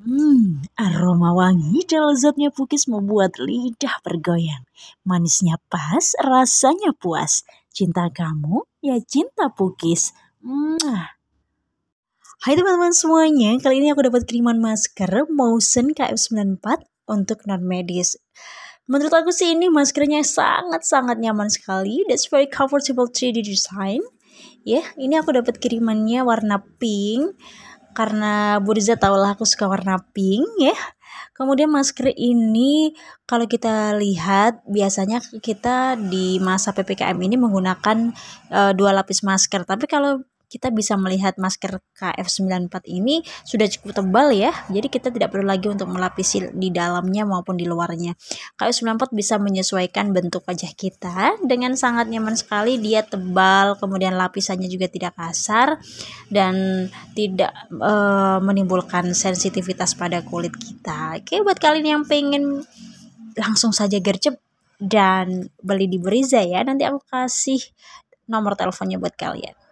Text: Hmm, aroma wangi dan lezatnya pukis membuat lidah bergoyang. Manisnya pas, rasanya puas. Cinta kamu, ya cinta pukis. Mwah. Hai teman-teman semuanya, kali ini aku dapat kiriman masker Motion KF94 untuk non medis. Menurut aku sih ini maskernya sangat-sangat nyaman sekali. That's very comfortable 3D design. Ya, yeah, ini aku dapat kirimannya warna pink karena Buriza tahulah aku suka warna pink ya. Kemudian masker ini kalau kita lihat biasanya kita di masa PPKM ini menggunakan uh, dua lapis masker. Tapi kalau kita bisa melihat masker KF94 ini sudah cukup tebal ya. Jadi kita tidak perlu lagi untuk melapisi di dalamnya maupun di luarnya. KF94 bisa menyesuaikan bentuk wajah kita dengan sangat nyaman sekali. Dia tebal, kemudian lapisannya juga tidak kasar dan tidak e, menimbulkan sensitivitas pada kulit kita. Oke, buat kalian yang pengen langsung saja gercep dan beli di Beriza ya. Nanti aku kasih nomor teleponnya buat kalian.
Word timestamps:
Hmm, 0.00 0.64
aroma 0.80 1.36
wangi 1.36 1.84
dan 1.84 2.08
lezatnya 2.08 2.48
pukis 2.48 2.88
membuat 2.88 3.36
lidah 3.36 4.00
bergoyang. 4.00 4.64
Manisnya 5.04 5.60
pas, 5.68 6.16
rasanya 6.24 6.96
puas. 6.96 7.44
Cinta 7.68 8.08
kamu, 8.08 8.64
ya 8.80 8.96
cinta 9.04 9.52
pukis. 9.52 10.16
Mwah. 10.40 11.20
Hai 12.40 12.56
teman-teman 12.56 12.96
semuanya, 12.96 13.60
kali 13.60 13.84
ini 13.84 13.92
aku 13.92 14.08
dapat 14.08 14.24
kiriman 14.24 14.56
masker 14.56 15.28
Motion 15.28 15.92
KF94 15.92 16.80
untuk 17.04 17.44
non 17.44 17.60
medis. 17.60 18.16
Menurut 18.88 19.12
aku 19.12 19.36
sih 19.36 19.52
ini 19.52 19.68
maskernya 19.68 20.24
sangat-sangat 20.24 21.20
nyaman 21.20 21.52
sekali. 21.52 22.08
That's 22.08 22.24
very 22.32 22.48
comfortable 22.48 23.04
3D 23.04 23.44
design. 23.44 24.00
Ya, 24.64 24.80
yeah, 24.80 24.86
ini 24.96 25.20
aku 25.20 25.36
dapat 25.36 25.60
kirimannya 25.60 26.24
warna 26.24 26.64
pink 26.80 27.36
karena 27.92 28.58
Buriza 28.62 28.96
tahulah 28.96 29.34
aku 29.34 29.44
suka 29.46 29.66
warna 29.66 29.98
pink 30.14 30.46
ya. 30.60 30.76
Kemudian 31.34 31.72
masker 31.72 32.12
ini 32.20 32.92
kalau 33.24 33.48
kita 33.48 33.96
lihat 33.96 34.60
biasanya 34.68 35.24
kita 35.40 35.96
di 35.96 36.36
masa 36.36 36.76
PPKM 36.76 37.16
ini 37.16 37.40
menggunakan 37.40 38.12
uh, 38.52 38.72
dua 38.76 38.92
lapis 38.92 39.24
masker. 39.24 39.64
Tapi 39.64 39.88
kalau 39.88 40.20
kita 40.50 40.74
bisa 40.74 40.98
melihat 40.98 41.38
masker 41.38 41.78
KF94 41.94 42.90
ini 42.90 43.22
sudah 43.46 43.70
cukup 43.70 44.02
tebal 44.02 44.34
ya. 44.34 44.50
Jadi 44.66 44.90
kita 44.90 45.14
tidak 45.14 45.30
perlu 45.30 45.46
lagi 45.46 45.70
untuk 45.70 45.86
melapisi 45.86 46.42
di 46.50 46.74
dalamnya 46.74 47.22
maupun 47.22 47.54
di 47.54 47.70
luarnya. 47.70 48.18
KF94 48.58 49.14
bisa 49.14 49.38
menyesuaikan 49.38 50.10
bentuk 50.10 50.42
wajah 50.42 50.74
kita 50.74 51.38
dengan 51.46 51.78
sangat 51.78 52.10
nyaman 52.10 52.34
sekali. 52.34 52.82
Dia 52.82 53.06
tebal, 53.06 53.78
kemudian 53.78 54.18
lapisannya 54.18 54.66
juga 54.66 54.90
tidak 54.90 55.14
kasar 55.14 55.78
dan 56.26 56.90
tidak 57.14 57.54
e, 57.70 57.94
menimbulkan 58.42 59.14
sensitivitas 59.14 59.94
pada 59.94 60.26
kulit 60.26 60.52
kita. 60.58 61.22
Oke, 61.22 61.38
buat 61.46 61.62
kalian 61.62 61.86
yang 61.86 62.02
pengen 62.02 62.66
langsung 63.38 63.70
saja 63.70 64.02
gercep 64.02 64.42
dan 64.82 65.46
beli 65.62 65.86
di 65.86 66.02
Beriza 66.02 66.42
ya. 66.42 66.66
Nanti 66.66 66.82
aku 66.88 66.98
kasih 67.06 67.62
nomor 68.26 68.58
teleponnya 68.58 68.98
buat 68.98 69.14
kalian. 69.14 69.69